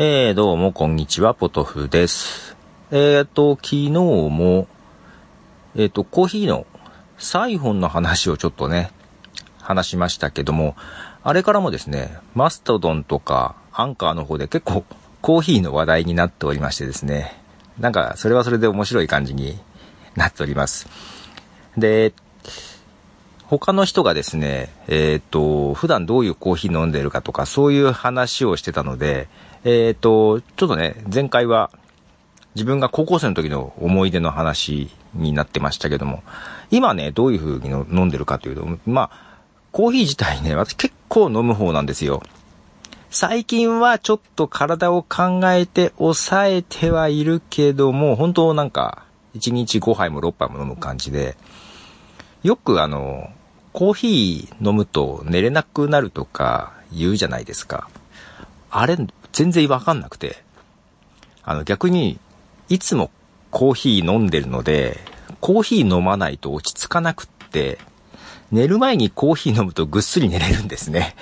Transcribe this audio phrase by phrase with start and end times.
[0.00, 2.56] えー、どうも、こんにちは、ポトフです。
[2.92, 4.68] えーと、昨日も、
[5.74, 6.68] えーと、コーヒーの
[7.16, 8.92] サイフォンの話をちょっとね、
[9.60, 10.76] 話しましたけども、
[11.24, 14.84] あれからもですね、マストドンとかアンカーの方で結構
[15.20, 17.36] コーヒーの話題になっておりましてですね、
[17.80, 19.58] なんかそれはそれで面白い感じに
[20.14, 20.86] なっております。
[21.76, 22.12] で、
[23.48, 29.26] 他の人がですね、えっ、と、普段どういうコーヒー飲んでるかとか、そういう話をしてたので、
[29.64, 31.70] えっ、と、ちょっとね、前回は
[32.54, 36.22] 自分が高校生の時の思い出の話になってましたけども、
[36.70, 39.38] 今ね、どういう風に飲んでるかというと、まあ、
[39.72, 42.22] コーヒー自体ね、私結構飲む方なんですよ。
[43.08, 49.04] 最近はちょっと体を考えて抑えてはいるけども、本当なんか、
[49.36, 51.38] 1日5杯も6杯も飲む感じで、
[52.42, 53.30] よくあの、
[53.72, 57.88] コーヒー飲むと寝れなくなるとか言うじゃないですか。
[58.70, 58.96] あれ、
[59.32, 60.42] 全然わかんなくて。
[61.44, 62.18] あの逆に、
[62.68, 63.10] いつも
[63.50, 64.98] コーヒー飲んでるので、
[65.40, 67.78] コーヒー飲まないと落ち着かなくって、
[68.50, 71.14] 寝る前にコーヒー飲むとぐっすり寝れるんですね。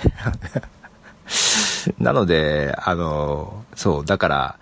[1.99, 4.55] なので、あの、そう、だから、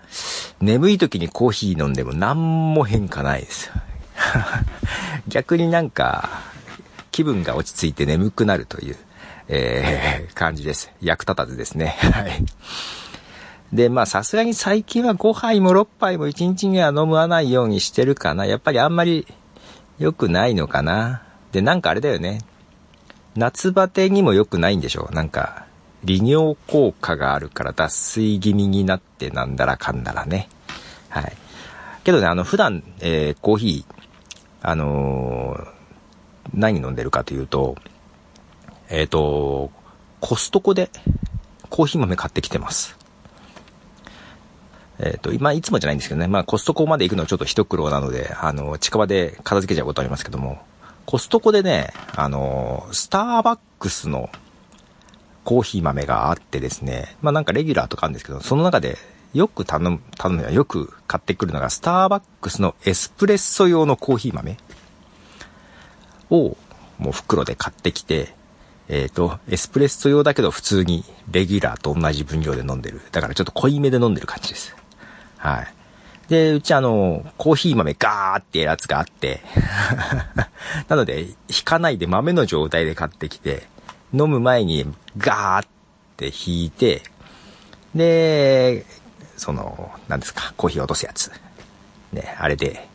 [0.60, 3.72] 眠い時にコーヒー飲んでも何も変化ないですよ。
[5.28, 6.42] 逆になんか、
[7.16, 8.96] 気分が落ち着いて眠くなるという、
[9.48, 10.92] えー、感じです。
[11.00, 11.96] 役立たずですね。
[11.98, 12.44] はい。
[13.74, 18.44] で、まあさすがに最近は5杯も6杯も1日には飲まないようにしてるかな。
[18.44, 19.26] やっぱりあんまり
[19.98, 21.22] 良くないのかな。
[21.52, 22.42] で、なんかあれだよね。
[23.34, 25.14] 夏バテにも良くないんでしょう。
[25.14, 25.64] なんか、
[26.04, 30.50] 利尿効果があるから脱水気味になってなんだらかんだらね。
[31.08, 31.32] はい。
[32.04, 33.94] けどね、あの、普段、えー、コーヒー、
[34.60, 35.75] あのー、
[36.54, 37.76] 何飲んでるかというと、
[38.88, 39.70] えっ、ー、と、
[40.20, 40.90] コストコで
[41.70, 42.96] コーヒー豆買ってきてます。
[44.98, 50.58] えっ、ー、と、今、いつもじゃないんですけどね、まあ、コストコまで行くのはちょっと一苦労なので、あの、近場で片付けちゃうことありますけども、
[51.04, 54.30] コストコでね、あの、スターバックスの
[55.44, 58.98] コーヒー豆があってですね、まあなんかレギュラーとかあるんですけど、その中で
[59.32, 64.56] よく頼む、頼むよく買ってくるのが、スターバックスのエスプレッソ用のコーヒー豆。
[66.30, 66.56] を
[66.98, 68.34] もう袋で買ってきて、
[68.88, 73.00] えっ、ー、と、エスプレッソ用だけど普通にレギュラーと同じ分量で飲んでる。
[73.12, 74.76] だからちょっと濃いめで飲んでる感じです。
[75.38, 75.74] はい。
[76.28, 79.42] で、うちあの、コーヒー豆ガーってやつがあって、
[80.88, 83.64] なので、引かないで豆の状態で買ってきて、
[84.12, 84.86] 飲む前に
[85.18, 85.68] ガーっ
[86.16, 87.02] て引いて、
[87.94, 88.84] で、
[89.36, 91.30] その、何ですか、コーヒー落とすやつ。
[92.12, 92.88] ね、あれで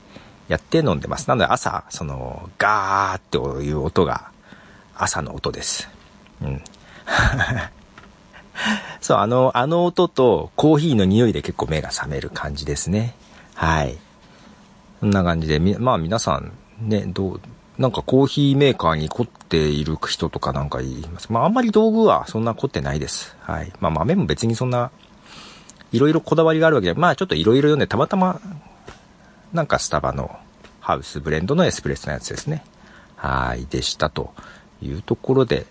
[0.51, 1.29] やって飲んでます。
[1.29, 4.31] なので朝、その、ガーっていう音が
[4.93, 5.87] 朝の音です。
[6.41, 6.61] うん。
[8.99, 13.15] そう、あの、あの音とコーヒーの匂いで結構目が覚める感じですね。
[13.55, 13.97] はい。
[14.99, 16.51] こんな感じで、まあ皆さん
[16.81, 17.41] ね、どう、
[17.77, 21.31] なんかコーヒーメーカーに凝っている人とかなんか言います。
[21.31, 23.37] まああんまり道具はそんな凝ってないです。
[23.39, 23.71] はい。
[23.79, 24.91] まあ豆も別にそんな、
[25.93, 28.41] いろいろこだわりがあるわけで、まあちょっといろいろ読んでたまたま
[29.53, 30.39] なんかスタバの
[30.79, 32.63] ハウスブレンドのエスプレッソのやつですね。
[33.15, 34.33] はい、でしたと
[34.81, 35.65] いうところで、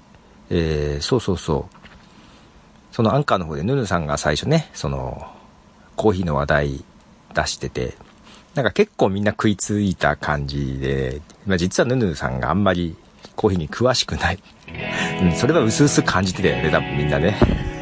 [0.51, 2.95] えー、そうそうそう。
[2.95, 5.27] そのアンカーの方でヌヌさんが最初ね、その、
[5.97, 6.85] コーヒーの話題
[7.35, 7.95] 出してて、
[8.55, 12.97] なんか結構みんな食いついた感じで、まあ、実はヌヌさんがあんまり
[13.37, 14.39] コーヒーに詳しくない。
[15.23, 17.37] うん、それは薄々感じてたよね、多分みんなね。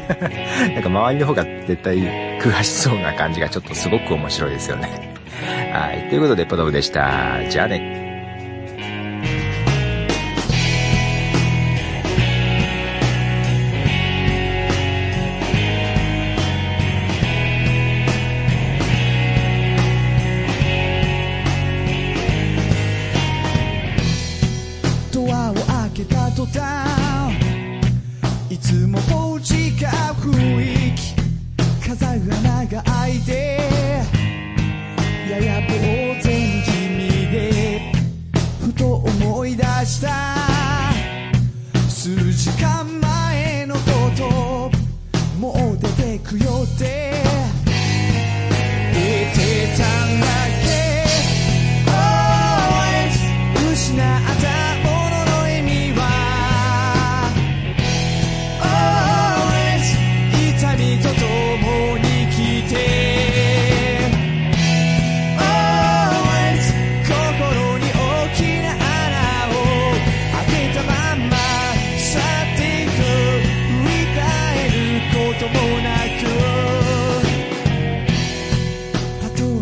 [0.73, 1.97] なんか周りの方が絶対
[2.39, 5.08] 詳しそうな感じがちょっとすごく面白いですよね。
[5.79, 6.09] はい。
[6.09, 7.39] ということで、ポトフでした。
[7.49, 7.97] じゃあね。
[28.49, 29.87] いつもと違う
[30.17, 31.15] 雰囲気
[31.87, 33.38] 風穴が開いて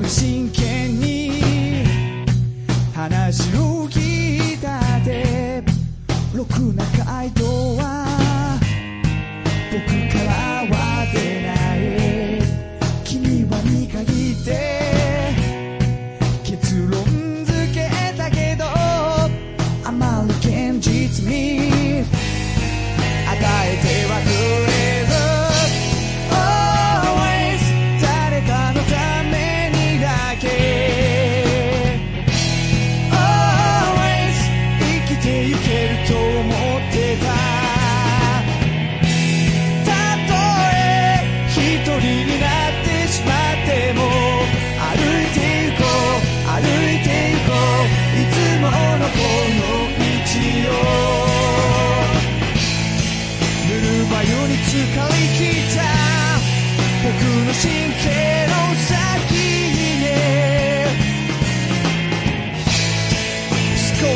[0.09, 1.41] 真剣に
[2.95, 3.86] 話を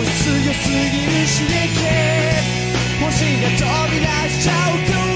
[0.04, 1.86] 強すぎる刺激
[3.00, 5.11] 星が飛び出しちゃう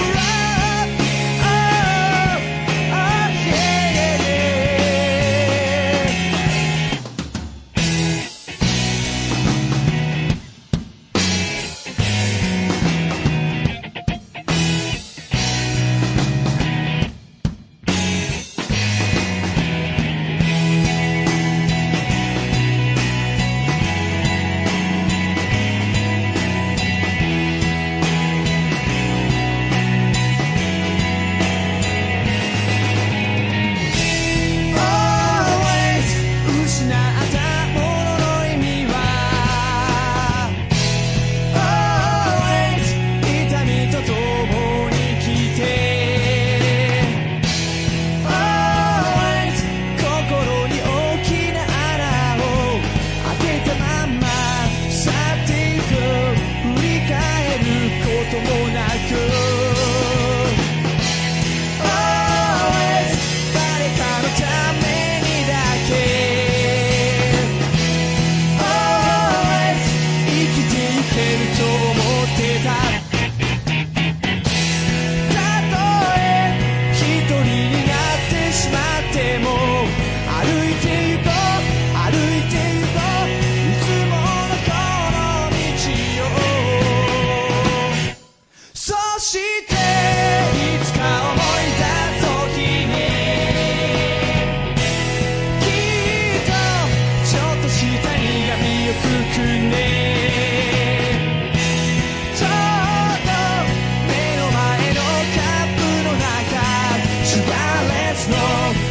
[107.44, 108.85] dialect snow.